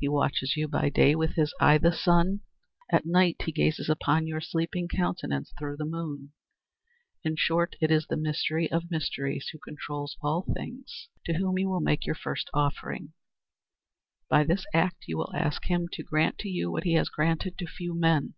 He 0.00 0.08
watches 0.08 0.56
you 0.56 0.66
by 0.66 0.88
day 0.88 1.14
with 1.14 1.34
his 1.34 1.52
eye, 1.60 1.76
the 1.76 1.92
sun; 1.92 2.40
at 2.90 3.04
night, 3.04 3.36
he 3.44 3.52
gazes 3.52 3.90
upon 3.90 4.26
your 4.26 4.40
sleeping 4.40 4.88
countenance 4.88 5.52
through 5.58 5.76
the 5.76 5.84
moon. 5.84 6.32
In 7.22 7.36
short, 7.36 7.76
it 7.78 7.90
is 7.90 8.06
the 8.06 8.16
Mystery 8.16 8.70
of 8.70 8.90
Mysteries, 8.90 9.50
who 9.52 9.58
controls 9.58 10.16
all 10.22 10.40
things, 10.54 11.10
to 11.26 11.34
whom 11.34 11.58
you 11.58 11.68
will 11.68 11.80
make 11.82 12.06
your 12.06 12.14
first 12.14 12.48
offering. 12.54 13.12
By 14.30 14.44
this 14.44 14.64
act, 14.72 15.04
you 15.06 15.18
will 15.18 15.34
ask 15.36 15.66
him 15.66 15.86
to 15.92 16.02
grant 16.02 16.38
to 16.38 16.48
you 16.48 16.70
what 16.72 16.84
he 16.84 16.94
has 16.94 17.10
granted 17.10 17.58
to 17.58 17.66
few 17.66 17.92
men. 17.92 18.32